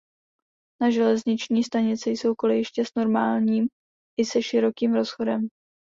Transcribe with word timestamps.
Na 0.81 0.91
železniční 0.91 1.63
stanici 1.63 2.09
jsou 2.09 2.35
kolejiště 2.35 2.85
s 2.85 2.89
normálním 2.97 3.67
i 4.19 4.25
se 4.25 4.41
širokým 4.41 4.93
rozchodem. 4.95 5.47